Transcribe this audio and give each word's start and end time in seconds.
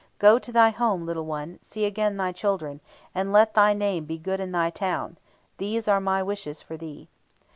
go 0.17 0.39
to 0.39 0.51
thy 0.51 0.71
home, 0.71 1.05
little 1.05 1.27
one, 1.27 1.59
see 1.61 1.85
again 1.85 2.17
thy 2.17 2.31
children, 2.31 2.81
and 3.13 3.31
let 3.31 3.53
thy 3.53 3.71
name 3.71 4.03
be 4.03 4.17
good 4.17 4.39
in 4.39 4.51
thy 4.51 4.71
town; 4.71 5.15
these 5.59 5.87
are 5.87 6.01
my 6.01 6.23
wishes 6.23 6.59
for 6.59 6.75
thee.' 6.75 7.07